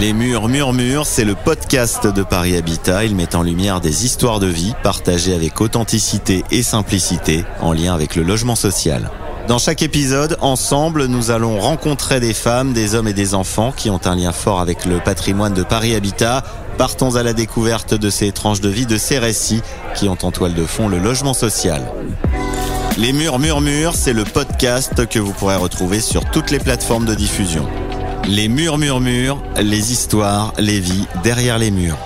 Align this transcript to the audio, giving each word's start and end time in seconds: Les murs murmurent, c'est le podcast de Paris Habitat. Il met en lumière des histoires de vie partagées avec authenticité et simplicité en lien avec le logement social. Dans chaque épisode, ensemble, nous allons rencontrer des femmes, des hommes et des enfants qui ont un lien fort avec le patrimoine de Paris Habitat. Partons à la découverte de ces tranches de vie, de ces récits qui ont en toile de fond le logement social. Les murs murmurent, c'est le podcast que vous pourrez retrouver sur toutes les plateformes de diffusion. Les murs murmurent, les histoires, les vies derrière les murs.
Les 0.00 0.12
murs 0.12 0.46
murmurent, 0.46 1.06
c'est 1.06 1.24
le 1.24 1.34
podcast 1.34 2.06
de 2.06 2.22
Paris 2.22 2.56
Habitat. 2.56 3.04
Il 3.04 3.16
met 3.16 3.34
en 3.34 3.42
lumière 3.42 3.80
des 3.80 4.04
histoires 4.04 4.38
de 4.38 4.46
vie 4.46 4.72
partagées 4.84 5.34
avec 5.34 5.60
authenticité 5.60 6.44
et 6.52 6.62
simplicité 6.62 7.44
en 7.60 7.72
lien 7.72 7.94
avec 7.94 8.14
le 8.14 8.22
logement 8.22 8.54
social. 8.54 9.10
Dans 9.48 9.58
chaque 9.58 9.82
épisode, 9.82 10.36
ensemble, 10.40 11.06
nous 11.06 11.32
allons 11.32 11.58
rencontrer 11.58 12.20
des 12.20 12.32
femmes, 12.32 12.72
des 12.72 12.94
hommes 12.94 13.08
et 13.08 13.12
des 13.12 13.34
enfants 13.34 13.72
qui 13.76 13.90
ont 13.90 14.00
un 14.04 14.14
lien 14.14 14.30
fort 14.30 14.60
avec 14.60 14.84
le 14.84 15.00
patrimoine 15.00 15.54
de 15.54 15.64
Paris 15.64 15.96
Habitat. 15.96 16.44
Partons 16.76 17.16
à 17.16 17.24
la 17.24 17.32
découverte 17.32 17.94
de 17.94 18.08
ces 18.08 18.30
tranches 18.30 18.60
de 18.60 18.68
vie, 18.68 18.86
de 18.86 18.98
ces 18.98 19.18
récits 19.18 19.62
qui 19.96 20.08
ont 20.08 20.18
en 20.22 20.30
toile 20.30 20.54
de 20.54 20.64
fond 20.64 20.86
le 20.86 21.00
logement 21.00 21.34
social. 21.34 21.82
Les 22.98 23.12
murs 23.12 23.40
murmurent, 23.40 23.96
c'est 23.96 24.12
le 24.12 24.22
podcast 24.22 25.06
que 25.06 25.18
vous 25.18 25.32
pourrez 25.32 25.56
retrouver 25.56 26.00
sur 26.00 26.24
toutes 26.30 26.52
les 26.52 26.60
plateformes 26.60 27.04
de 27.04 27.16
diffusion. 27.16 27.66
Les 28.26 28.48
murs 28.48 28.78
murmurent, 28.78 29.42
les 29.60 29.92
histoires, 29.92 30.52
les 30.58 30.80
vies 30.80 31.06
derrière 31.22 31.58
les 31.58 31.70
murs. 31.70 31.98